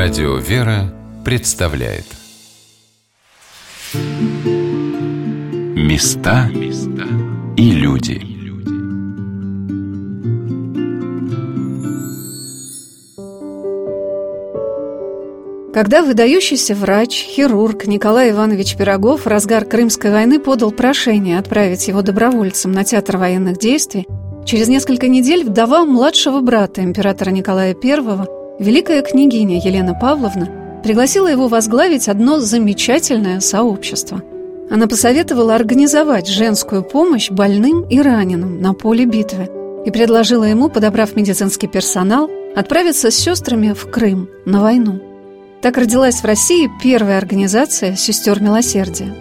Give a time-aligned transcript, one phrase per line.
[0.00, 2.04] Радио «Вера» представляет.
[5.74, 6.48] Места
[7.56, 8.22] и люди.
[15.74, 22.02] Когда выдающийся врач, хирург Николай Иванович Пирогов в разгар Крымской войны подал прошение отправить его
[22.02, 24.06] добровольцем на театр военных действий,
[24.46, 31.48] через несколько недель вдова младшего брата императора Николая I великая княгиня Елена Павловна пригласила его
[31.48, 34.22] возглавить одно замечательное сообщество.
[34.70, 39.48] Она посоветовала организовать женскую помощь больным и раненым на поле битвы
[39.86, 45.00] и предложила ему, подобрав медицинский персонал, отправиться с сестрами в Крым на войну.
[45.62, 49.14] Так родилась в России первая организация «Сестер милосердия».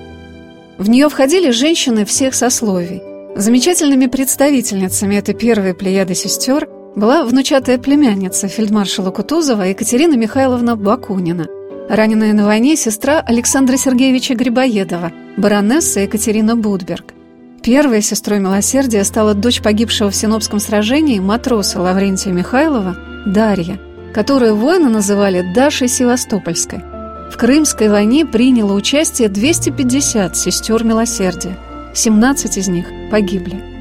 [0.77, 3.01] В нее входили женщины всех сословий.
[3.35, 6.67] Замечательными представительницами этой первой плеяды сестер
[6.97, 11.45] была внучатая племянница фельдмаршала Кутузова Екатерина Михайловна Бакунина,
[11.89, 17.13] раненая на войне сестра Александра Сергеевича Грибоедова, баронесса Екатерина Будберг.
[17.61, 23.79] Первой сестрой милосердия стала дочь погибшего в Синопском сражении матроса Лаврентия Михайлова Дарья,
[24.11, 26.79] которую воины называли Дашей Севастопольской.
[26.79, 31.55] В Крымской войне приняло участие 250 сестер милосердия,
[31.93, 33.76] 17 из них погибли.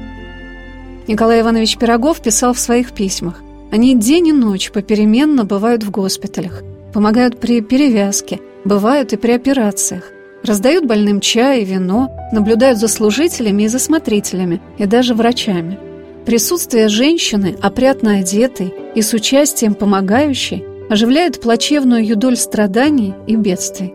[1.07, 3.41] Николай Иванович Пирогов писал в своих письмах.
[3.71, 6.63] Они день и ночь попеременно бывают в госпиталях,
[6.93, 10.03] помогают при перевязке, бывают и при операциях,
[10.43, 15.79] раздают больным чай и вино, наблюдают за служителями и за смотрителями, и даже врачами.
[16.25, 23.93] Присутствие женщины, опрятно одетой и с участием помогающей, оживляет плачевную юдоль страданий и бедствий.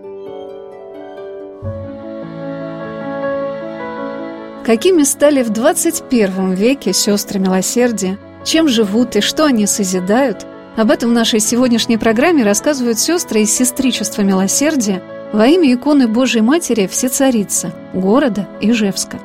[4.64, 10.46] Какими стали в 21 веке сестры милосердия, чем живут и что они созидают,
[10.76, 15.02] об этом в нашей сегодняшней программе рассказывают сестры из сестричества милосердия
[15.32, 19.18] во имя иконы Божьей Матери Всецарица, города Ижевска.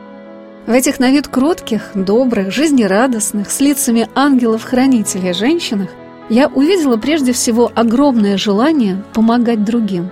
[0.65, 5.89] В этих на вид кротких, добрых, жизнерадостных, с лицами ангелов-хранителей женщинах
[6.29, 10.09] я увидела прежде всего огромное желание помогать другим.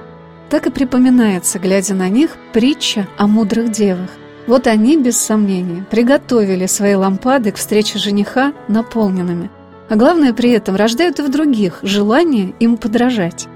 [0.52, 4.12] Так и припоминается, глядя на них, притча о мудрых девах.
[4.48, 9.50] Вот они, без сомнения, приготовили свои лампады к встрече жениха наполненными.
[9.90, 13.48] А главное при этом рождают и в других желание им подражать.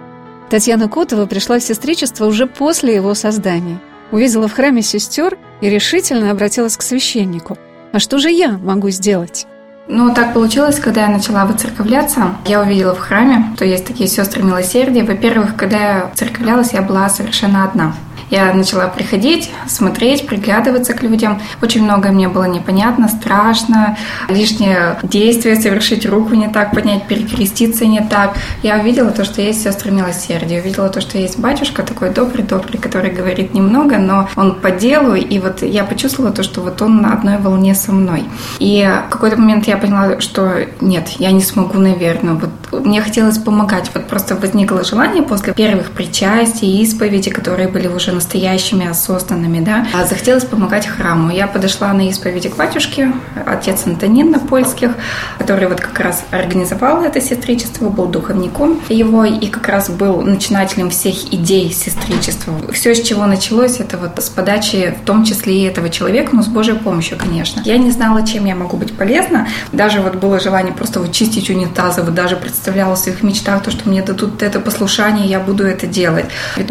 [0.49, 3.79] Татьяна Котова пришла в сестричество уже после его создания.
[4.11, 7.57] Увидела в храме сестер и решительно обратилась к священнику.
[7.91, 9.45] «А что же я могу сделать?»
[9.91, 14.43] Ну, так получилось, когда я начала выцерковляться, я увидела в храме, что есть такие сестры
[14.43, 15.03] милосердия.
[15.03, 17.95] Во-первых, когда я церковлялась, я была совершенно одна.
[18.29, 21.41] Я начала приходить, смотреть, приглядываться к людям.
[21.61, 23.97] Очень многое мне было непонятно, страшно,
[24.27, 28.37] лишнее действие совершить, руку не так поднять, перекреститься не так.
[28.61, 33.11] Я увидела то, что есть сестры милосердия, увидела то, что есть батюшка такой добрый-добрый, который
[33.11, 37.13] говорит немного, но он по делу, и вот я почувствовала то, что вот он на
[37.13, 38.25] одной волне со мной.
[38.59, 42.33] И в какой-то момент я поняла, что нет, я не смогу, наверное.
[42.71, 43.89] Вот мне хотелось помогать.
[43.93, 50.05] Вот просто возникло желание после первых причастий, исповеди, которые были уже настоящими, осознанными, да, а
[50.05, 51.31] захотелось помогать храму.
[51.31, 53.13] Я подошла на исповеди к батюшке,
[53.45, 54.91] отец Антонин на польских,
[55.37, 60.89] который вот как раз организовал это сестричество, был духовником его и как раз был начинателем
[60.89, 62.53] всех идей сестричества.
[62.73, 66.43] Все, с чего началось, это вот с подачи в том числе и этого человека, но
[66.43, 67.61] с Божьей помощью, конечно.
[67.63, 69.47] Я не знала, чем я могу быть полезна.
[69.71, 73.71] Даже вот было желание просто вот чистить унитазы, вот даже представляла в своих мечтах то,
[73.71, 76.25] что мне дадут это послушание, я буду это делать.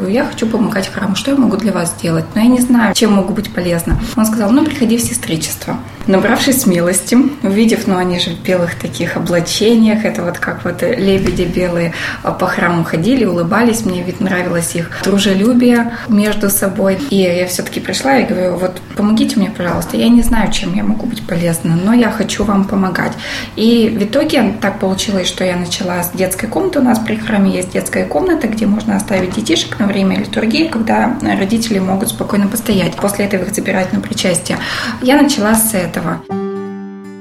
[0.09, 1.17] Я хочу помогать храму.
[1.17, 3.99] Что я могу для вас сделать, но я не знаю, чем могу быть полезна.
[4.17, 5.79] Он сказал, ну, приходи в сестричество.
[6.09, 11.43] Набравшись смелости, увидев, ну, они же в белых таких облачениях, это вот как вот лебеди
[11.43, 11.93] белые
[12.23, 16.99] а, по храму ходили, улыбались, мне ведь нравилось их дружелюбие между собой.
[17.11, 20.83] И я все-таки пришла и говорю, вот помогите мне, пожалуйста, я не знаю, чем я
[20.83, 23.13] могу быть полезна, но я хочу вам помогать.
[23.57, 26.79] И в итоге так получилось, что я начала с детской комнаты.
[26.79, 31.19] У нас при храме есть детская комната, где можно оставить детишек на время литургии, когда
[31.21, 32.97] родители могут спокойно постоять.
[32.97, 34.57] После этого их забирать на причастие.
[35.03, 35.98] Я начала с этого.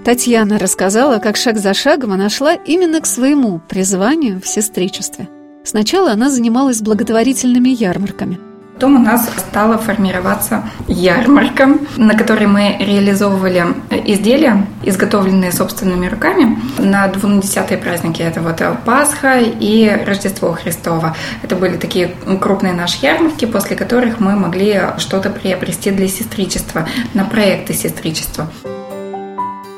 [0.06, 5.28] Татьяна рассказала, как шаг за шагом она шла именно к своему призванию в сестричестве.
[5.64, 8.40] Сначала она занималась благотворительными ярмарками–
[8.78, 13.66] Потом у нас стала формироваться ярмарка, на которой мы реализовывали
[14.06, 18.22] изделия, изготовленные собственными руками на двунадесятые праздники.
[18.22, 21.18] Это вот Пасха и Рождество Христово.
[21.42, 27.26] Это были такие крупные наши ярмарки, после которых мы могли что-то приобрести для сестричества, на
[27.26, 28.48] проекты сестричества.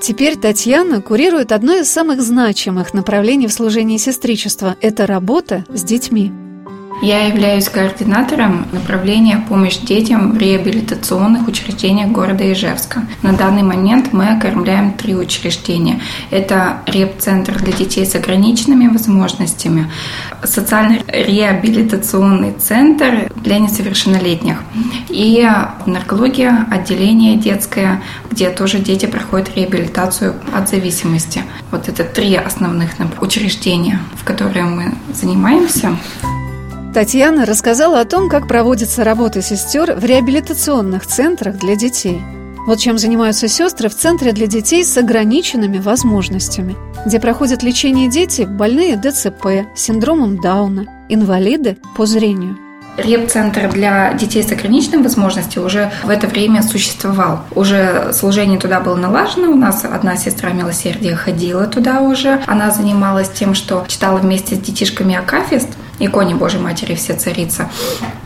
[0.02, 6.34] Теперь Татьяна курирует одно из самых значимых направлений в служении сестричества– это работа с детьми.
[7.02, 13.08] Я являюсь координатором направления «Помощь детям» в реабилитационных учреждениях города Ижевска.
[13.22, 16.02] На данный момент мы окормляем три учреждения.
[16.30, 19.90] Это реп-центр для детей с ограниченными возможностями,
[20.44, 24.58] социально-реабилитационный центр для несовершеннолетних
[25.08, 25.50] и
[25.86, 31.44] наркология, отделение детское, где тоже дети проходят реабилитацию от зависимости.
[31.72, 32.90] Вот это три основных
[33.22, 35.98] учреждения, в которые мы занимаемся.
[36.94, 42.20] Татьяна рассказала о том, как проводится работа сестер в реабилитационных центрах для детей.
[42.66, 46.76] Вот чем занимаются сестры в Центре для детей с ограниченными возможностями,
[47.06, 52.58] где проходят лечение дети, больные ДЦП, синдромом Дауна, инвалиды по зрению–
[52.98, 57.42] Реп-центр для детей с ограниченными возможностями уже в это время существовал.
[57.56, 59.50] Уже служение туда было налажено.
[59.52, 62.42] У нас одна сестра милосердия ходила туда уже.
[62.46, 65.70] Она занималась тем, что читала вместе с детишками Акафист–
[66.00, 67.70] иконе Божьей Матери все царица.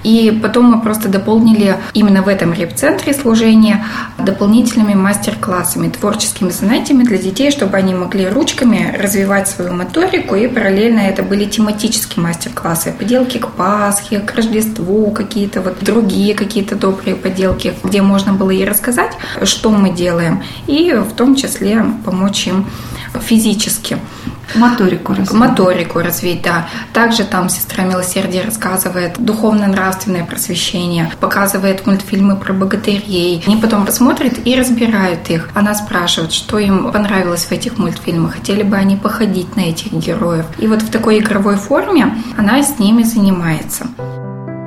[0.03, 3.85] И потом мы просто дополнили именно в этом реп-центре служение
[4.17, 10.99] дополнительными мастер-классами, творческими занятиями для детей, чтобы они могли ручками развивать свою моторику, и параллельно
[10.99, 17.73] это были тематические мастер-классы, поделки к Пасхе, к Рождеству, какие-то вот другие какие-то добрые поделки,
[17.83, 22.65] где можно было и рассказать, что мы делаем, и в том числе помочь им
[23.21, 23.97] физически.
[24.55, 25.33] Моторику развить.
[25.33, 26.67] Моторику развить, да.
[26.93, 33.43] Также там сестра милосердия рассказывает духовно-нравственное просвещение, показывает мультфильмы про богатырей.
[33.45, 35.49] Они потом смотрят и разбирают их.
[35.53, 40.45] Она спрашивает, что им понравилось в этих мультфильмах, хотели бы они походить на этих героев.
[40.59, 43.87] И вот в такой игровой форме она с ними занимается.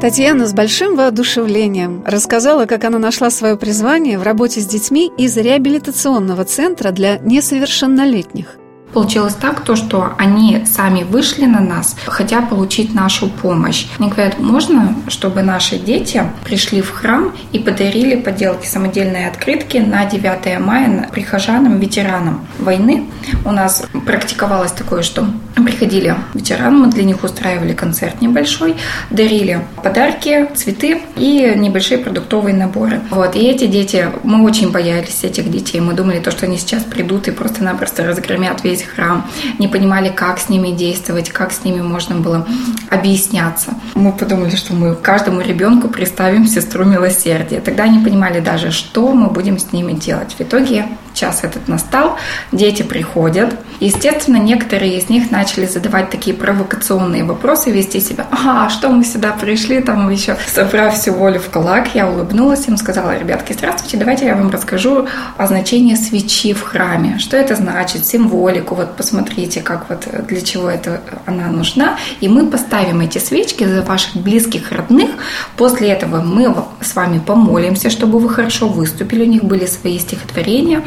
[0.01, 5.37] Татьяна с большим воодушевлением рассказала, как она нашла свое призвание в работе с детьми из
[5.39, 8.59] реабилитационного центра для несовершеннолетних.
[8.97, 13.89] Получилось так, то, что они сами вышли на нас, хотя получить нашу помощь.
[13.99, 20.07] Они говорят, можно, чтобы наши дети пришли в храм и подарили поделки самодельные открытки на
[20.07, 23.05] 9 мая прихожанам, ветеранам войны.
[23.45, 25.27] У нас практиковалось такое, что
[25.67, 28.77] приходили ветераны, мы для них устраивали концерт небольшой,
[29.11, 33.01] дарили подарки, цветы и небольшие продуктовые наборы.
[33.11, 33.37] Вот.
[33.37, 35.81] И эти дети, мы очень боялись этих детей.
[35.81, 39.27] Мы думали, то, что они сейчас придут и просто-напросто разгромят весь храм,
[39.59, 42.47] не понимали, как с ними действовать, как с ними можно было
[42.91, 43.75] объясняться.
[43.95, 47.61] Мы подумали, что мы каждому ребенку представим сестру милосердия.
[47.61, 50.35] Тогда не понимали даже, что мы будем с ними делать.
[50.39, 50.87] В итоге
[51.17, 52.17] час этот настал,
[52.53, 53.57] дети приходят.
[53.81, 59.33] Естественно, некоторые из них начали задавать такие провокационные вопросы, вести себя, а что мы сюда
[59.33, 64.27] пришли, там еще собрав всю волю в кулак, я улыбнулась им, сказала, ребятки, здравствуйте, давайте
[64.27, 69.89] я вам расскажу о значении свечи в храме, что это значит, символику, вот посмотрите, как
[69.89, 75.11] вот для чего это она нужна, и мы поставим эти свечки за ваших близких, родных,
[75.57, 80.83] после этого мы с вами помолимся, чтобы вы хорошо выступили, у них были свои стихотворения,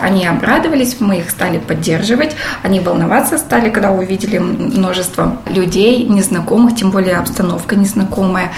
[0.00, 6.90] они обрадовались, мы их стали поддерживать, они волноваться стали, когда увидели множество людей незнакомых, тем
[6.90, 8.52] более обстановка незнакомая.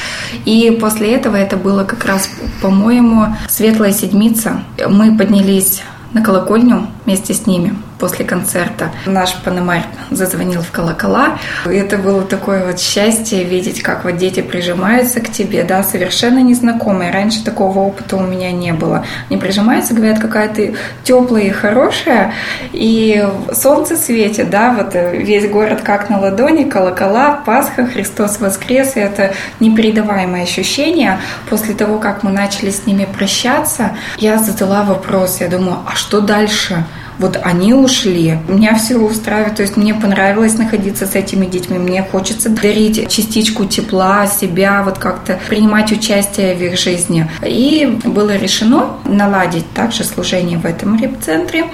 [0.45, 2.29] И после этого это было как раз,
[2.63, 4.63] по-моему, Светлая Седмица.
[4.89, 5.83] Мы поднялись
[6.13, 8.91] на колокольню вместе с ними после концерта.
[9.07, 11.39] Наш Панамарь зазвонил в колокола.
[11.67, 16.41] И это было такое вот счастье видеть, как вот дети прижимаются к тебе, да, совершенно
[16.41, 17.11] незнакомые.
[17.11, 19.05] Раньше такого опыта у меня не было.
[19.29, 22.33] Они прижимаются, говорят, какая ты теплая и хорошая,
[22.73, 29.01] и солнце светит, да, вот весь город как на ладони, колокола, Пасха, Христос воскрес, и
[29.01, 31.19] это непередаваемое ощущение.
[31.49, 36.21] После того, как мы начали с ними прощаться, я задала вопрос, я думаю, а что
[36.21, 36.85] дальше?
[37.19, 38.39] Вот они ушли.
[38.49, 43.65] Меня все устраивает, то есть мне понравилось находиться с этими детьми, мне хочется дарить частичку
[43.65, 47.29] тепла, себя, вот как-то принимать участие в их жизни.
[47.45, 51.67] И было решено наладить также служение в этом реп-центре,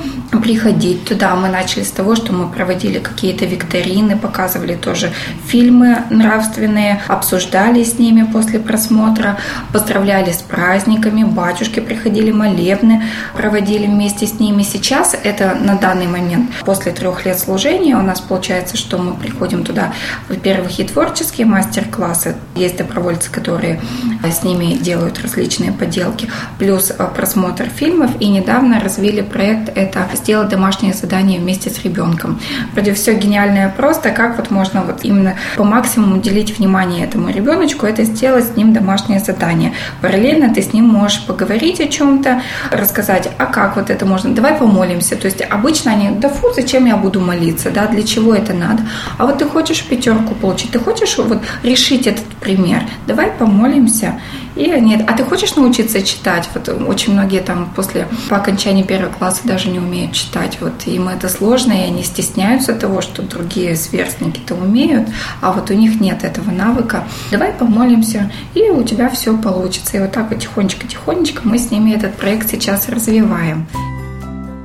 [0.42, 1.34] приходить туда.
[1.34, 5.10] Мы начали с того, что мы проводили какие-то викторины, показывали тоже
[5.46, 9.38] фильмы нравственные, обсуждали с ними после просмотра,
[9.72, 13.04] поздравляли с праздниками, батюшки приходили молебны,
[13.34, 14.62] проводили вместе с ними.
[14.62, 16.50] Сейчас это на данный момент.
[16.64, 19.92] После трех лет служения у нас получается, что мы приходим туда,
[20.28, 22.36] во-первых, и творческие мастер-классы.
[22.54, 23.80] Есть добровольцы, которые
[24.24, 28.10] с ними делают различные поделки, плюс э, просмотр фильмов.
[28.20, 32.40] И недавно развили проект это сделать домашнее задание вместе с ребенком.
[32.72, 37.86] Вроде все гениальное просто, как вот можно вот именно по максимуму уделить внимание этому ребеночку,
[37.86, 39.72] это сделать с ним домашнее задание.
[40.02, 44.54] Параллельно ты с ним можешь поговорить о чем-то, рассказать, а как вот это можно, давай
[44.54, 48.54] помолимся, То есть обычно они, да фу, зачем я буду молиться, да, для чего это
[48.54, 48.82] надо?
[49.18, 54.20] А вот ты хочешь пятерку получить, ты хочешь вот решить этот пример, давай помолимся.
[54.56, 56.48] И они, а ты хочешь научиться читать?
[56.54, 60.58] Вот очень многие там после, по окончании первого класса даже не умеют читать.
[60.60, 65.08] Вот им это сложно, и они стесняются того, что другие сверстники-то умеют,
[65.40, 67.04] а вот у них нет этого навыка.
[67.30, 69.96] Давай помолимся, и у тебя все получится.
[69.96, 73.66] И вот так вот тихонечко-тихонечко мы с ними этот проект сейчас развиваем.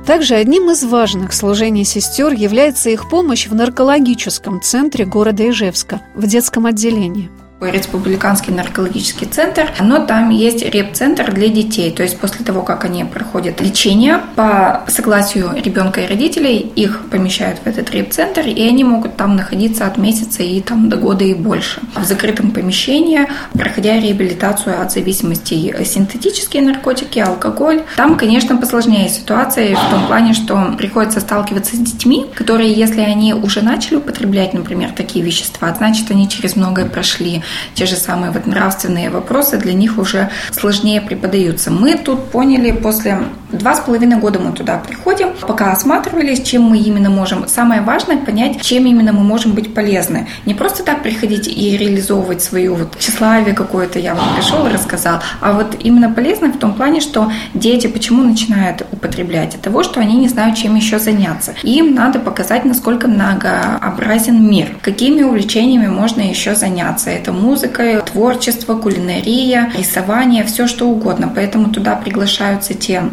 [0.06, 6.26] Также одним из важных служений сестер является их помощь в наркологическом центре города Ижевска в
[6.26, 7.28] детском отделении–
[7.60, 11.90] республиканский наркологический центр, но там есть реп-центр для детей.
[11.90, 17.60] То есть после того, как они проходят лечение, по согласию ребенка и родителей, их помещают
[17.60, 21.32] в этот реп-центр, и они могут там находиться от месяца и там до года и
[21.34, 21.80] больше.
[21.94, 27.84] В закрытом помещении, проходя реабилитацию от зависимостей синтетические наркотики, алкоголь.
[27.96, 33.32] Там, конечно, посложнее ситуация в том плане, что приходится сталкиваться с детьми, которые, если они
[33.32, 37.42] уже начали употреблять, например, такие вещества, значит, они через многое прошли
[37.74, 41.70] те же самые вот нравственные вопросы для них уже сложнее преподаются.
[41.70, 43.18] Мы тут поняли после
[43.52, 47.48] два с половиной года мы туда приходим, пока осматривались, чем мы именно можем.
[47.48, 50.28] Самое важное понять, чем именно мы можем быть полезны.
[50.46, 55.20] Не просто так приходить и реализовывать свою вот тщеславие какое-то, я вам пришел и рассказал,
[55.40, 59.54] а вот именно полезно в том плане, что дети почему начинают употреблять?
[59.54, 61.54] От того, что они не знают, чем еще заняться.
[61.62, 67.10] Им надо показать, насколько многообразен мир, какими увлечениями можно еще заняться.
[67.10, 71.30] Это музыкой, творчество, кулинария, рисование, все что угодно.
[71.34, 73.04] Поэтому туда приглашаются те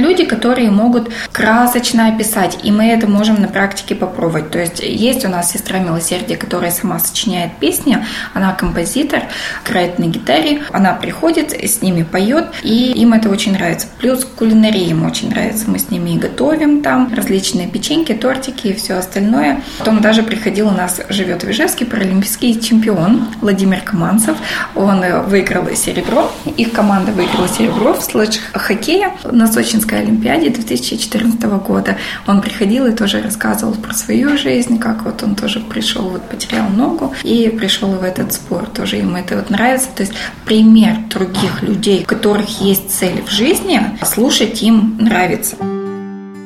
[0.00, 4.50] люди, которые могут красочно описать, и мы это можем на практике попробовать.
[4.50, 7.98] То есть есть у нас сестра милосердия, которая сама сочиняет песни,
[8.34, 9.22] она композитор,
[9.64, 13.86] играет на гитаре, она приходит, с ними поет, и им это очень нравится.
[13.98, 18.74] Плюс кулинария им очень нравится, мы с ними и готовим там различные печеньки, тортики и
[18.74, 19.62] все остальное.
[19.78, 24.36] Потом даже приходил у нас, живет в Ижевске, паралимпийский чемпион Владимир Каманцев,
[24.74, 31.42] он выиграл серебро, их команда выиграла серебро в слэдж хоккея на Сочи Сочинской Олимпиаде 2014
[31.66, 31.96] года.
[32.26, 36.68] Он приходил и тоже рассказывал про свою жизнь, как вот он тоже пришел, вот потерял
[36.68, 38.72] ногу и пришел в этот спорт.
[38.72, 39.88] Тоже ему это вот нравится.
[39.94, 45.56] То есть пример других людей, у которых есть цель в жизни, слушать им нравится.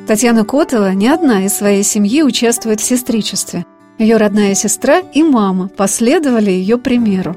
[0.07, 3.65] Татьяна Котова не одна из своей семьи участвует в сестричестве.
[3.97, 7.35] Ее родная сестра и мама последовали ее примеру.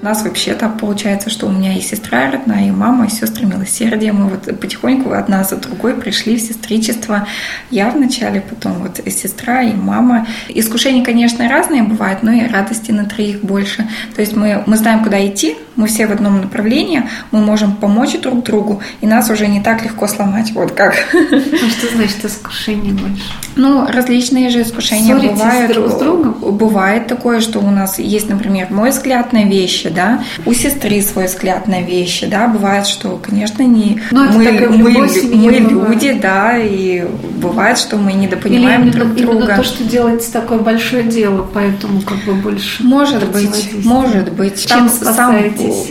[0.00, 3.46] У нас вообще так получается, что у меня и сестра родная, и мама, и сестры
[3.46, 4.12] милосердия.
[4.12, 7.26] Мы вот потихоньку одна за другой пришли в сестричество.
[7.72, 10.28] Я вначале, потом вот и сестра, и мама.
[10.48, 13.88] Искушения, конечно, разные бывают, но и радости на троих больше.
[14.14, 17.02] То есть мы, мы знаем, куда идти, мы все в одном направлении,
[17.32, 20.52] мы можем помочь друг другу, и нас уже не так легко сломать.
[20.52, 20.94] Вот как.
[21.12, 23.22] А что значит искушение больше?
[23.56, 25.72] Ну, различные же искушения Ссоритесь бывают.
[25.72, 26.32] Друг с другом?
[26.56, 31.26] Бывает такое, что у нас есть, например, мой взгляд на вещи, да, у сестры свой
[31.26, 36.56] взгляд на вещи, да, бывает, что, конечно, не Но ну, мы, мы, мы люди, да,
[36.56, 39.44] и бывает, что мы недопонимаем Или друг именно, друга.
[39.44, 42.82] Именно то, что делается такое большое дело, поэтому как бы больше.
[42.82, 44.66] Может быть, может быть.
[44.66, 45.36] Чем сам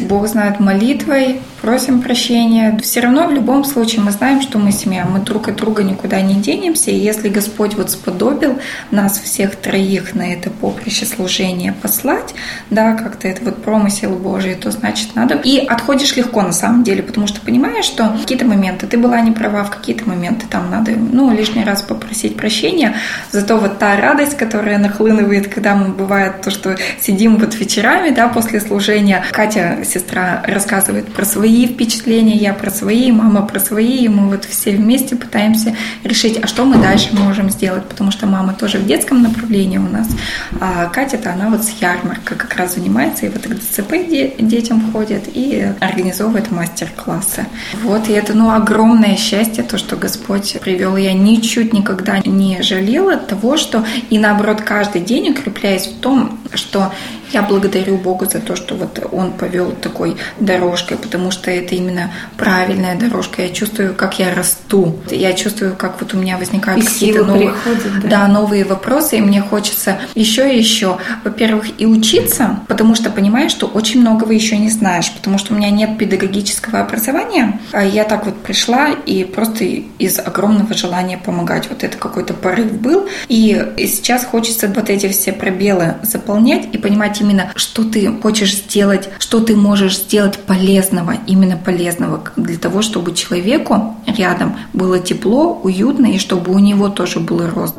[0.08, 2.80] Бог знает молитвой, просим прощения.
[2.82, 6.22] Все равно в любом случае мы знаем, что мы семья, мы друг от друга никуда
[6.22, 6.92] не денемся.
[6.92, 8.58] И если Господь вот сподобил
[8.90, 12.34] нас всех троих на это поприще служения послать,
[12.70, 15.36] да, как-то это вот промысел Божий, то значит надо.
[15.36, 19.34] И отходишь легко на самом деле, потому что понимаешь, что какие-то моменты ты была не
[19.34, 22.96] права, в какие-то моменты там надо, ну, лишний раз попросить прощения.
[23.34, 28.30] Зато вот та радость, которая нахлынывает, когда мы бывает то, что сидим вот вечерами, да,
[28.30, 29.26] после служения.
[29.32, 34.30] Катя, сестра, рассказывает про свои свои впечатления, я про свои, мама про свои, и мы
[34.30, 38.78] вот все вместе пытаемся решить, а что мы дальше можем сделать, потому что мама тоже
[38.78, 40.08] в детском направлении у нас,
[40.62, 43.94] а Катя-то она вот с ярмаркой как раз занимается, и вот к ДЦП
[44.40, 47.48] детям ходит и организовывает мастер-классы.
[47.84, 50.96] Вот, и это, ну, огромное счастье, то, что Господь привел.
[50.96, 56.92] Я ничуть никогда не жалела того, что и наоборот каждый день укрепляясь в том, что
[57.32, 62.12] я благодарю Бога за то, что вот Он повел такой дорожкой, потому что это именно
[62.38, 63.42] правильная дорожка.
[63.42, 64.98] Я чувствую, как я расту.
[65.10, 67.54] Я чувствую, как вот у меня возникают какие-то новые,
[68.04, 68.10] да?
[68.10, 70.98] Да, новые вопросы, и мне хочется еще и еще.
[71.24, 75.58] Во-первых, и учиться, потому что понимаю, что очень многого еще не знаешь, потому что у
[75.58, 77.60] меня нет педагогического образования.
[77.72, 81.68] А я так вот пришла и просто из огромного желания помогать.
[81.70, 83.08] Вот это какой-то порыв был.
[83.28, 89.10] И сейчас хочется вот эти все пробелы заполнять и понимать, именно, что ты хочешь сделать,
[89.20, 96.08] что ты можешь сделать полезного, именно полезного, для того, чтобы человеку рядом было тепло, уютно,
[96.08, 97.76] и чтобы у него тоже был рост.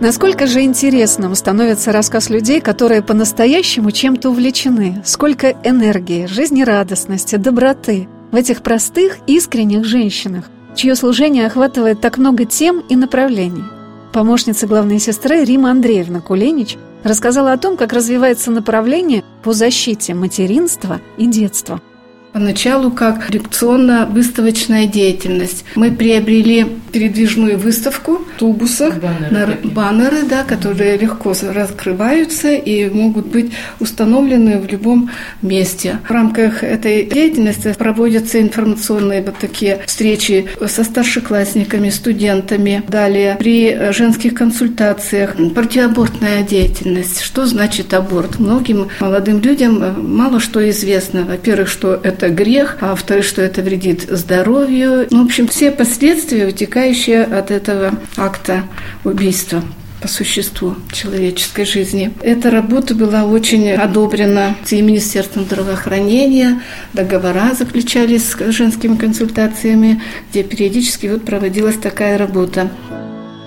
[0.00, 5.02] Насколько же интересным становится рассказ людей, которые по-настоящему чем-то увлечены?
[5.04, 12.80] Сколько энергии, жизнерадостности, доброты в этих простых, искренних женщинах, чье служение охватывает так много тем
[12.88, 13.64] и направлений?
[14.12, 21.00] Помощница главной сестры Рима Андреевна Куленич рассказала о том, как развивается направление по защите материнства
[21.16, 21.80] и детства–
[22.32, 25.64] Поначалу как редакционно-выставочная деятельность.
[25.74, 33.26] Мы приобрели передвижную выставку в тубусах, баннеры, на, баннеры да, которые легко раскрываются и могут
[33.26, 35.10] быть установлены в любом
[35.42, 35.98] месте.
[36.06, 42.82] В рамках этой деятельности проводятся информационные вот такие встречи со старшеклассниками, студентами.
[42.88, 47.20] Далее при женских консультациях противоабортная деятельность.
[47.20, 48.38] Что значит аборт?
[48.38, 51.24] Многим молодым людям мало что известно.
[51.24, 55.06] Во-первых, что это грех, а во-вторых, что это вредит здоровью.
[55.10, 56.46] Ну, в общем, все последствия,
[56.80, 58.64] вытекающие от этого акта
[59.04, 59.62] убийства
[60.00, 62.10] по существу человеческой жизни.
[62.22, 66.62] Эта работа была очень одобрена и Министерством здравоохранения,
[66.94, 72.70] договора заключались с женскими консультациями, где периодически вот проводилась такая работа.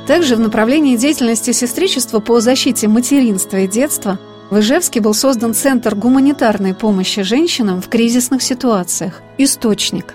[0.08, 4.20] Также в направлении деятельности сестричества по защите материнства и детства–
[4.52, 10.14] в Ижевске был создан Центр гуманитарной помощи женщинам в кризисных ситуациях «Источник».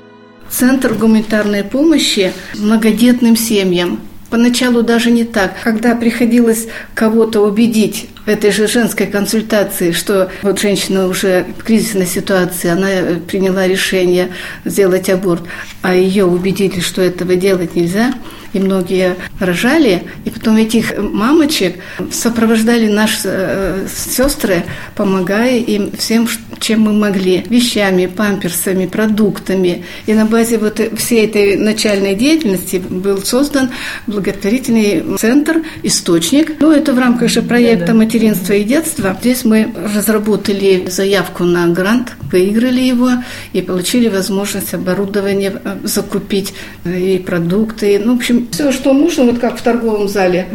[0.51, 4.01] Центр гуманитарной помощи многодетным семьям.
[4.31, 5.55] Поначалу даже не так.
[5.63, 12.07] Когда приходилось кого-то убедить в этой же женской консультации, что вот женщина уже в кризисной
[12.07, 14.29] ситуации, она приняла решение
[14.67, 15.43] сделать аборт,
[15.81, 18.15] а ее убедили, что этого делать нельзя–
[18.53, 21.77] и многие рожали, и потом этих мамочек
[22.11, 24.65] сопровождали наши э, сестры,
[24.95, 26.29] помогая им всем,
[26.59, 29.85] чем мы могли, вещами, памперсами, продуктами.
[30.07, 33.71] И на базе вот всей этой начальной деятельности был создан
[34.07, 36.61] благотворительный центр «Источник».
[36.61, 39.17] Ну, это в рамках же проекта «Материнство и детство».
[39.21, 43.11] Здесь мы разработали заявку на грант, выиграли его
[43.53, 48.01] и получили возможность оборудование э, закупить э, и продукты.
[48.05, 50.47] Ну, в общем, все, что нужно, вот как в торговом зале.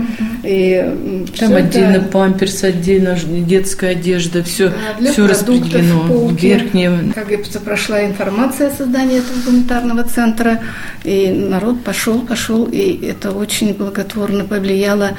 [0.43, 2.05] И Там отдельно это...
[2.05, 6.29] памперс, отдельно детская одежда, все, да, все распределено.
[6.31, 7.11] Верхнее.
[7.15, 10.59] Как говорится, прошла информация о создании этого гуманитарного центра,
[11.03, 15.11] и народ пошел, пошел, и это очень благотворно повлияло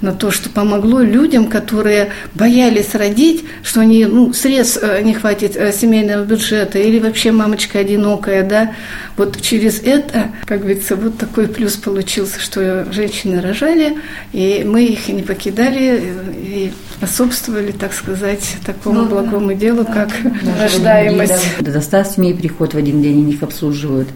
[0.00, 5.56] на то, что помогло людям, которые боялись родить, что они, ну, средств э, не хватит
[5.56, 8.72] э, семейного бюджета, или вообще мамочка одинокая, да,
[9.16, 13.96] вот через это, как говорится, вот такой плюс получился получился, что женщины рожали,
[14.32, 16.02] и мы их не покидали
[16.34, 21.60] и способствовали, так сказать, такому ну, благому делу, да, как да, рождаемость.
[21.60, 24.08] До 100 семей приход в один день, они их обслуживают.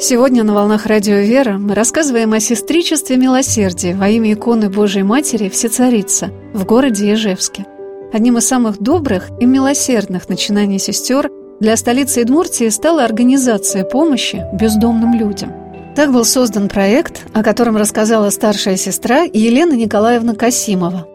[0.00, 5.48] Сегодня на «Волнах Радио Вера» мы рассказываем о сестричестве милосердия во имя иконы Божией Матери
[5.48, 7.66] Всецарица в городе Ижевске.
[8.12, 15.14] Одним из самых добрых и милосердных начинаний сестер для столицы Удмуртии стала организация помощи бездомным
[15.14, 15.52] людям–
[15.94, 21.06] так был создан проект, о котором рассказала старшая сестра Елена Николаевна Касимова.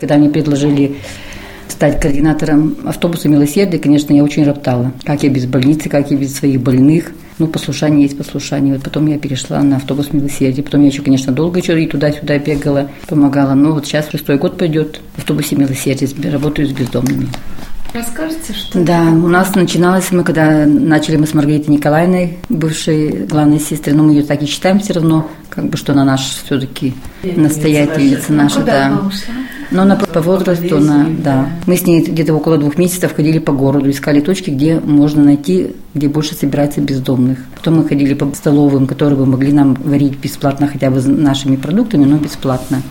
[0.00, 0.96] Когда мне предложили
[1.68, 4.92] стать координатором автобуса милосердия, конечно, я очень роптала.
[5.04, 7.12] Как я без больницы, как я без своих больных.
[7.38, 8.74] Ну, послушание есть послушание.
[8.74, 10.62] Вот потом я перешла на автобус милосердия.
[10.62, 13.54] Потом я еще, конечно, долго еще и туда-сюда бегала, помогала.
[13.54, 16.08] Но вот сейчас шестой год пойдет в автобусе милосердия.
[16.30, 17.28] Работаю с бездомными.
[17.94, 23.60] Расскажите, что Да, у нас начиналось, мы когда начали мы с Маргаритой Николаевной, бывшей главной
[23.60, 26.94] сестрой, но мы ее так и считаем все равно, как бы, что она наша все-таки
[27.22, 29.00] настоятельница наша, да.
[29.70, 31.48] Но она по возрасту, она, да.
[31.66, 35.76] Мы с ней где-то около двух месяцев ходили по городу, искали точки, где можно найти,
[35.94, 37.38] где больше собирается бездомных.
[37.54, 42.04] Потом мы ходили по столовым, которые бы могли нам варить бесплатно хотя бы нашими продуктами,
[42.04, 42.82] но бесплатно.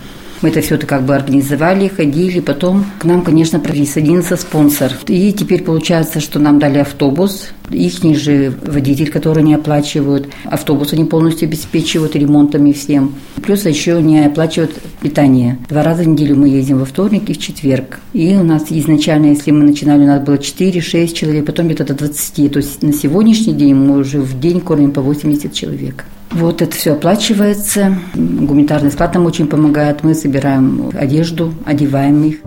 [0.44, 2.42] Мы это все как бы организовали, ходили.
[2.42, 4.92] Потом к нам, конечно, присоединился спонсор.
[5.08, 7.52] И теперь получается, что нам дали автобус.
[7.72, 10.28] Их же водитель, который не оплачивают.
[10.44, 13.16] Автобус они полностью обеспечивают ремонтами всем.
[13.42, 15.60] Плюс еще не оплачивают питание.
[15.70, 18.02] Два раза в неделю мы ездим во вторник и в четверг.
[18.12, 21.94] И у нас изначально, если мы начинали, у нас было 4-6 человек, потом где-то до
[21.94, 22.52] 20.
[22.52, 26.04] То есть на сегодняшний день мы уже в день кормим по 80 человек.
[26.34, 27.96] Вот это все оплачивается.
[28.16, 30.04] Гуманитарный склад нам очень помогает.
[30.04, 32.40] Мы собираем одежду, одеваем их.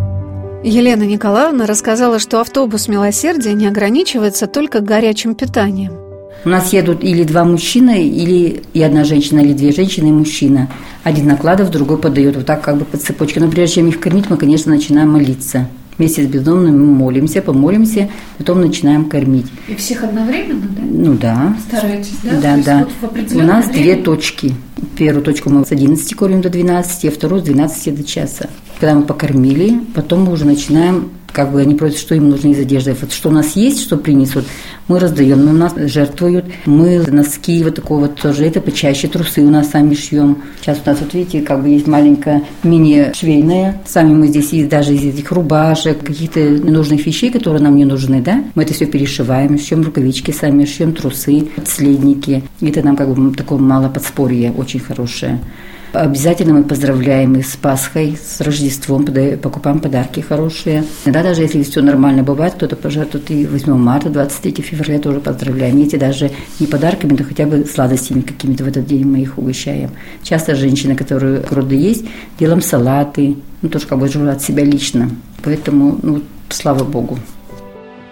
[0.65, 5.93] Елена Николаевна рассказала, что автобус милосердия не ограничивается только горячим питанием.
[6.45, 10.69] У нас едут или два мужчины, или и одна женщина, или две женщины и мужчина.
[11.05, 12.37] Один накладывает, другой подает.
[12.37, 13.39] Вот так как бы по цепочке.
[13.39, 15.69] Но прежде чем их кормить, мы, конечно, начинаем молиться.
[15.99, 19.47] Вместе с бездомными мы молимся, помолимся, потом начинаем кормить.
[19.69, 20.83] И всех одновременно, да?
[20.83, 21.57] Ну да.
[21.69, 22.41] Стараетесь, да?
[22.41, 22.87] Да, да.
[23.01, 23.83] Вот У нас время?
[23.83, 24.55] две точки.
[24.97, 28.49] Первую точку мы с 11 кормим до 12, а вторую с 12 до часа.
[28.79, 32.61] Когда мы покормили, потом мы уже начинаем как бы они просят, что им нужно из
[32.61, 32.97] одежды.
[32.99, 34.47] Вот что у нас есть, что принесут,
[34.89, 36.47] мы раздаем, но у нас жертвуют.
[36.65, 40.39] Мы носки вот такого вот тоже, это почаще трусы у нас сами шьем.
[40.63, 43.83] Сейчас у нас, вот видите, как бы есть маленькая мини-швейная.
[43.85, 48.23] Сами мы здесь есть даже из этих рубашек, каких-то нужных вещей, которые нам не нужны,
[48.23, 48.43] да.
[48.55, 52.45] Мы это все перешиваем, шьем рукавички сами, шьем трусы, следники.
[52.63, 55.39] Это нам как бы такое мало подспорье очень хорошее.
[55.97, 59.07] Обязательно мы поздравляем их с Пасхой, с Рождеством,
[59.43, 60.85] покупаем подарки хорошие.
[61.05, 65.81] Иногда даже если все нормально бывает, кто-то пожертвует и 8 марта, 23 февраля тоже поздравляем.
[65.83, 66.31] Эти даже
[66.61, 69.91] не подарками, но хотя бы сладостями какими-то в этот день мы их угощаем.
[70.23, 72.05] Часто женщины, которые роды есть,
[72.39, 75.11] делаем салаты, ну тоже как бы от себя лично.
[75.43, 77.19] Поэтому, ну, слава Богу.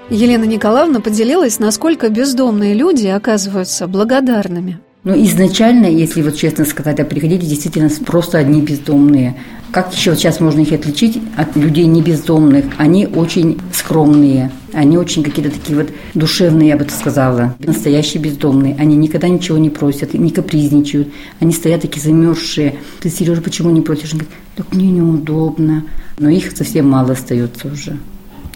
[0.08, 4.80] Елена Николаевна поделилась, насколько бездомные люди оказываются благодарными.
[5.04, 9.36] Но изначально, если вот честно сказать, а приходили действительно просто одни бездомные.
[9.70, 12.64] Как еще сейчас можно их отличить от людей не бездомных?
[12.78, 18.76] Они очень скромные, они очень какие-то такие вот душевные, я бы сказала, настоящие бездомные.
[18.78, 21.08] Они никогда ничего не просят, не капризничают.
[21.38, 22.76] Они стоят такие замерзшие.
[23.00, 24.12] Ты, Сережа, почему не просишь?
[24.12, 25.84] Он говорит, так мне неудобно.
[26.18, 27.98] Но их совсем мало остается уже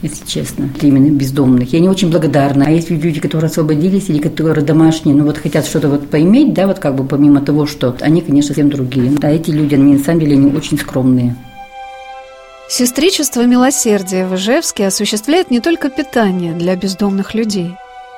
[0.03, 1.73] если честно, именно бездомных.
[1.73, 2.67] Я не очень благодарна.
[2.67, 6.67] А есть люди, которые освободились или которые домашние, ну вот хотят что-то вот поиметь, да,
[6.67, 9.11] вот как бы помимо того, что они, конечно, совсем другие.
[9.11, 11.35] Да, эти люди, они на самом деле, они очень скромные.
[12.69, 17.71] Сестричество милосердия в Ижевске осуществляет не только питание для бездомных людей.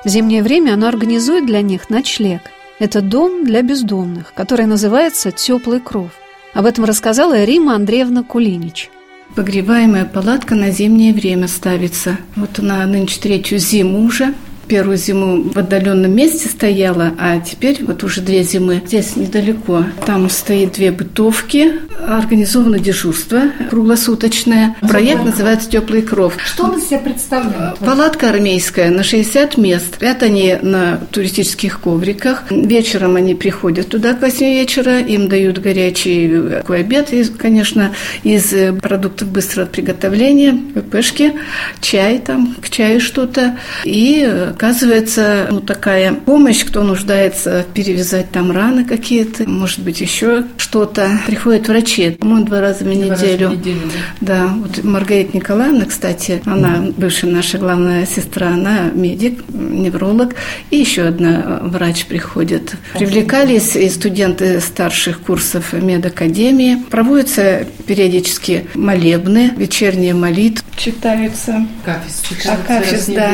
[0.03, 2.41] В зимнее время оно организует для них ночлег.
[2.79, 6.09] Это дом для бездомных, который называется «Теплый кров».
[6.53, 8.89] Об этом рассказала Рима Андреевна Кулинич–
[9.35, 12.17] Погреваемая палатка на зимнее время ставится.
[12.35, 14.33] Вот она нынче третью зиму уже
[14.71, 19.83] первую зиму в отдаленном месте стояла, а теперь вот уже две зимы здесь недалеко.
[20.05, 21.73] Там стоит две бытовки,
[22.07, 24.77] организовано дежурство круглосуточное.
[24.79, 26.37] Проект называется «Теплый кров».
[26.45, 27.79] Что он из себя представляет?
[27.79, 29.95] Палатка армейская на 60 мест.
[29.95, 32.43] Спят они на туристических ковриках.
[32.49, 37.91] Вечером они приходят туда к 8 вечера, им дают горячий такой обед, и, конечно,
[38.23, 40.57] из продуктов быстрого приготовления,
[40.89, 41.33] пешки,
[41.81, 43.57] чай там, к чаю что-то.
[43.83, 51.09] И оказывается ну, такая помощь, кто нуждается перевязать там раны какие-то, может быть, еще что-то.
[51.25, 53.09] Приходят врачи, по-моему, два раза в неделю.
[53.09, 53.79] Раза в неделю
[54.21, 54.45] да.
[54.45, 60.35] да, вот Маргарита Николаевна, кстати, она бывшая наша главная сестра, она медик, невролог,
[60.69, 62.75] и еще одна врач приходит.
[62.93, 66.75] Привлекались и студенты старших курсов медакадемии.
[66.91, 71.65] Проводятся периодически молебны, вечерние молитвы читаются.
[71.85, 72.47] Кафес.
[72.47, 73.33] Акафист, да.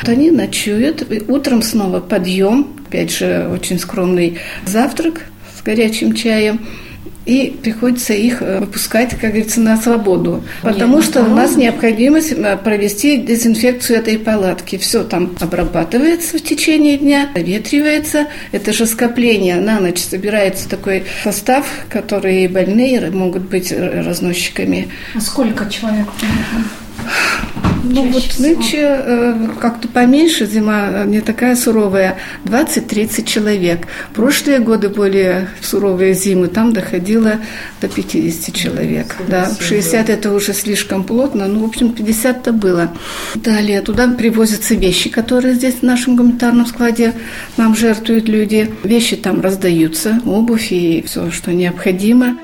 [0.00, 5.22] Вот они ночуют, утром снова подъем, опять же, очень скромный завтрак
[5.56, 6.60] с горячим чаем,
[7.28, 10.42] и приходится их э, выпускать, как говорится, на свободу.
[10.62, 14.78] Потому Нет, что у нас необходимость э, провести дезинфекцию этой палатки.
[14.78, 18.28] Все там обрабатывается в течение дня, проветривается.
[18.50, 19.56] Это же скопление.
[19.56, 24.88] На ночь собирается такой состав, который больные могут быть разносчиками.
[25.14, 26.06] А сколько человек?
[27.88, 33.86] Ну вот нынче э, как-то поменьше, зима э, не такая суровая, 20-30 человек.
[34.12, 37.36] Прошлые годы более суровые зимы, там доходило
[37.80, 39.16] до 50 человек.
[39.26, 42.92] Да, 60 это уже слишком плотно, ну, в общем, 50-то было.
[43.34, 47.14] Далее туда привозятся вещи, которые здесь в нашем гуманитарном складе
[47.56, 48.70] нам жертвуют люди.
[48.84, 52.36] Вещи там раздаются, обувь и все, что необходимо.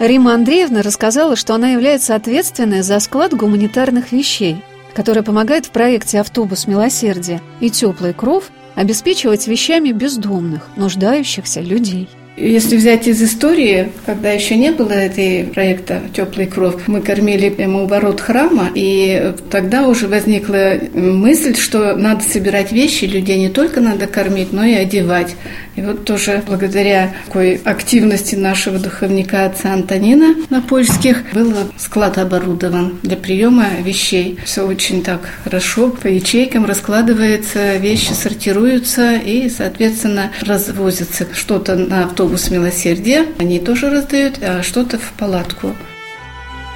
[0.00, 4.56] Рима Андреевна рассказала, что она является ответственной за склад гуманитарных вещей,
[4.94, 12.08] который помогает в проекте «Автобус милосердия» и «Теплый кров» обеспечивать вещами бездомных, нуждающихся людей.
[12.38, 17.82] Если взять из истории, когда еще не было этой проекта «Теплый кровь», мы кормили прямо
[17.82, 23.80] у ворот храма, и тогда уже возникла мысль, что надо собирать вещи, людей не только
[23.80, 25.36] надо кормить, но и одевать.
[25.76, 32.98] И вот тоже благодаря такой активности нашего духовника отца Антонина на польских был склад оборудован
[33.02, 34.38] для приема вещей.
[34.44, 42.50] Все очень так хорошо, по ячейкам раскладывается, вещи сортируются и, соответственно, развозятся что-то на автобус
[42.50, 45.74] милосердия, они тоже раздают, а что-то в палатку.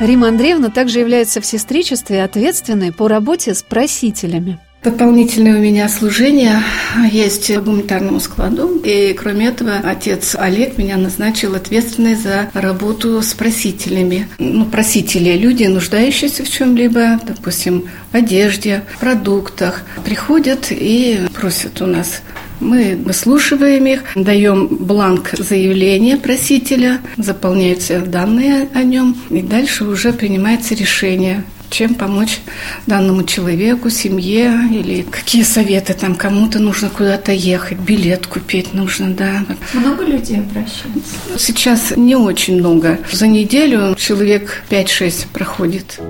[0.00, 4.58] Рима Андреевна также является в сестричестве ответственной по работе с просителями.
[4.84, 6.62] Дополнительное у меня служение
[7.10, 8.82] есть гуманитарному складу.
[8.84, 14.28] И кроме этого, отец Олег меня назначил ответственной за работу с просителями.
[14.38, 19.84] Ну, просители– люди, нуждающиеся в чем-либо, допустим, в одежде, в продуктах.
[20.04, 22.20] Приходят и просят у нас
[22.60, 30.74] мы выслушиваем их, даем бланк заявления просителя, заполняются данные о нем, и дальше уже принимается
[30.74, 31.44] решение,
[31.74, 32.40] чем помочь
[32.86, 39.44] данному человеку, семье, или какие советы там кому-то нужно куда-то ехать, билет купить нужно, да.
[39.72, 41.16] Много людей обращаются?
[41.36, 42.98] Сейчас не очень много.
[43.12, 46.00] За неделю человек 5-6 проходит.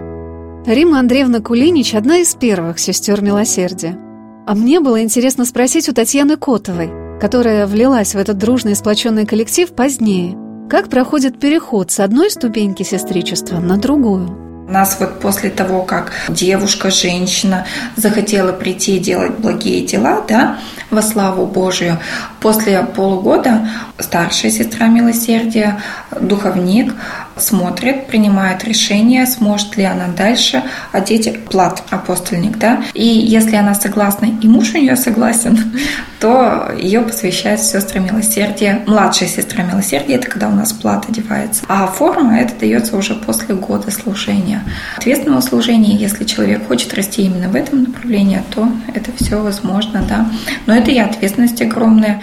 [0.67, 3.99] Рима Андреевна Кулинич– одна из первых сестер милосердия.
[4.47, 9.75] А мне было интересно спросить у Татьяны Котовой, которая влилась в этот дружный сплоченный коллектив
[9.75, 10.37] позднее,
[10.69, 14.44] как проходит переход с одной ступеньки сестричества на другую.
[14.69, 20.59] Нас вот после того, как девушка, женщина захотела прийти и делать благие дела, да,
[20.91, 21.99] во славу Божию,
[22.45, 23.67] после полугода
[23.99, 25.81] старшая сестра милосердия,
[26.21, 26.95] духовник,
[27.39, 34.27] смотрит, принимает решение, сможет ли она дальше одеть плат апостольник, да, и если она согласна,
[34.43, 35.73] и муж у нее согласен,
[36.21, 38.83] то ее посвящают сестры милосердия.
[38.87, 41.65] Младшая сестра милосердия– это когда у нас плат одевается.
[41.69, 44.63] А форма– это дается уже после года служения.
[44.97, 50.31] Ответственного служения, если человек хочет расти именно в этом направлении, то это все возможно, да.
[50.67, 52.23] Но это и ответственность огромная.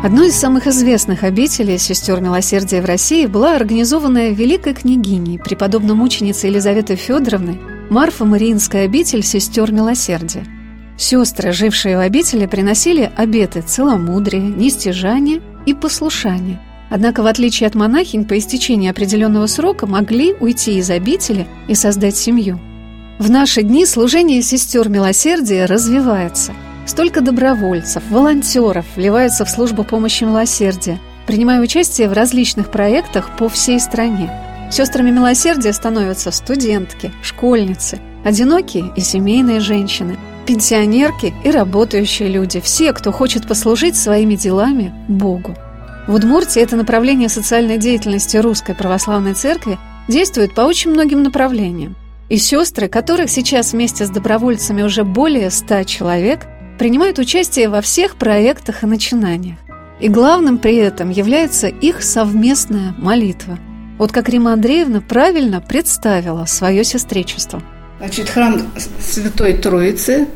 [0.00, 6.50] Одной из самых известных обителей сестер милосердия в России была организованная великой княгиней, преподобной мученицей
[6.50, 7.58] Елизаветой Федоровной,
[7.90, 10.44] Марфа Мариинская обитель сестер милосердия.
[10.96, 16.60] Сестры, жившие в обители, приносили обеты целомудрия, нестяжания и послушания.
[16.90, 22.16] Однако, в отличие от монахинь, по истечении определенного срока могли уйти из обители и создать
[22.16, 22.60] семью.
[23.18, 26.52] В наши дни служение сестер милосердия развивается–
[26.88, 33.78] Столько добровольцев, волонтеров вливаются в службу помощи милосердия, принимая участие в различных проектах по всей
[33.78, 34.32] стране.
[34.72, 43.12] Сестрами милосердия становятся студентки, школьницы, одинокие и семейные женщины, пенсионерки и работающие люди, все, кто
[43.12, 45.54] хочет послужить своими делами Богу.
[46.06, 51.96] В Удмуртии это направление социальной деятельности Русской Православной Церкви действует по очень многим направлениям.
[52.30, 56.46] И сестры, которых сейчас вместе с добровольцами уже более ста человек–
[56.78, 59.58] принимают участие во всех проектах и начинаниях.
[60.00, 63.58] И главным при этом является их совместная молитва.
[63.98, 67.60] Вот как Рима Андреевна правильно представила свое сестричество.
[67.98, 68.62] Значит, храм
[69.00, 70.28] Святой Троицы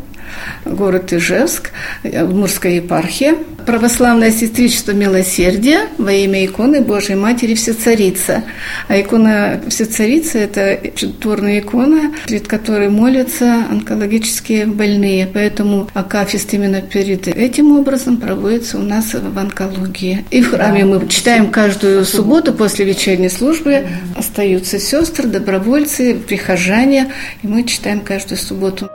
[0.65, 1.71] город Ижевск,
[2.05, 3.37] Мурская епархия.
[3.67, 8.43] Православное сестричество милосердия во имя иконы Божьей Матери Всецарица.
[8.89, 15.29] А икона Всецарица– это чудотворная икона, перед которой молятся онкологические больные.
[15.33, 20.25] Поэтому акафист именно перед этим образом проводится у нас в онкологии.
[20.31, 23.87] И в храме мы читаем каждую субботу после вечерней службы.
[24.17, 28.91] Остаются сестры, добровольцы, прихожане, и мы читаем каждую субботу.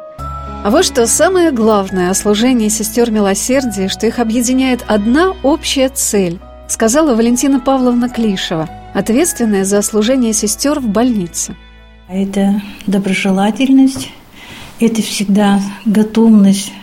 [0.68, 6.40] А вот что самое главное о служении сестер милосердия, что их объединяет одна общая цель,
[6.68, 11.56] сказала Валентина Павловна Клишева, ответственная за служение сестер в больнице.
[12.10, 14.10] Это доброжелательность,
[14.82, 16.74] это всегда готовность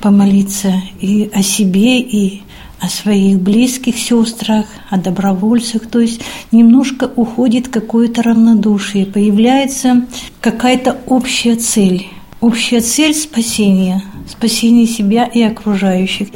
[0.00, 0.72] помолиться
[1.02, 2.40] и о себе, и
[2.80, 5.86] о своих близких сестрах, о добровольцах.
[5.88, 6.22] То есть
[6.52, 10.06] немножко уходит какое-то равнодушие, появляется
[10.40, 12.08] какая-то общая цель.
[12.40, 16.28] Общая цель спасения, спасение себя и окружающих.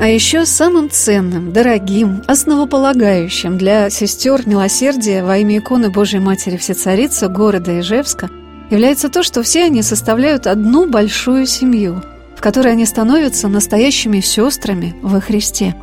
[0.00, 7.28] А еще самым ценным, дорогим, основополагающим для сестер милосердия во имя иконы Божьей Матери Всецарицы
[7.28, 8.30] города Ижевска
[8.70, 12.00] является то, что все они составляют одну большую семью,
[12.36, 15.74] в которой они становятся настоящими сестрами во Христе.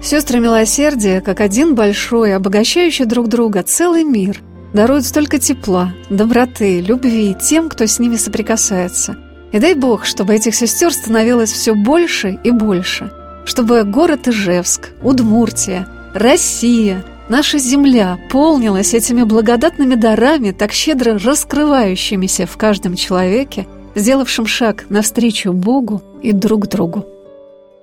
[0.00, 4.40] Сестры милосердия, как один большой, обогащающий друг друга целый мир–
[4.72, 9.16] даруют столько тепла, доброты, любви тем, кто с ними соприкасается.
[9.52, 13.10] И дай Бог, чтобы этих сестер становилось все больше и больше,
[13.44, 22.56] чтобы город Ижевск, Удмуртия, Россия, наша земля полнилась этими благодатными дарами, так щедро раскрывающимися в
[22.56, 27.06] каждом человеке, сделавшим шаг навстречу Богу и друг другу.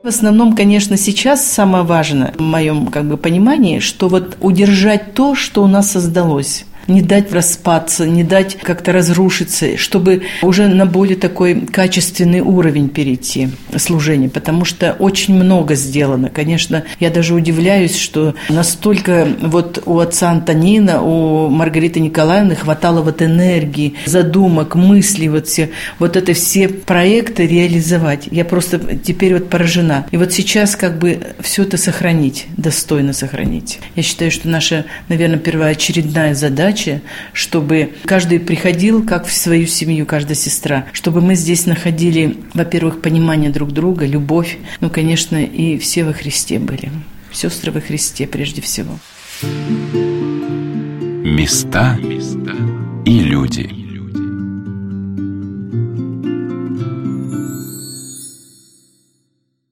[0.04, 5.36] В основном, конечно, сейчас самое важное в моем как бы, понимании, что вот удержать то,
[5.36, 11.18] что у нас создалось– не дать распаться, не дать как-то разрушиться, чтобы уже на более
[11.18, 16.30] такой качественный уровень перейти служение, потому что очень много сделано.
[16.30, 23.22] Конечно, я даже удивляюсь, что настолько вот у отца Антонина, у Маргариты Николаевны хватало вот
[23.22, 25.70] энергии, задумок, мыслей, вот все,
[26.00, 28.28] вот это все проекты реализовать.
[28.32, 30.06] Я просто теперь вот поражена.
[30.12, 33.80] И вот сейчас как бы все это сохранить, достойно сохранить.
[33.96, 36.77] Я считаю, что наша, наверное, первоочередная задача,
[37.34, 43.50] чтобы каждый приходил как в свою семью, каждая сестра, чтобы мы здесь находили, во-первых, понимание
[43.50, 46.92] друг друга, любовь, ну, конечно, и все во Христе были.
[47.32, 48.98] Сестры во Христе прежде всего.
[51.24, 51.98] Места
[53.06, 53.87] и люди.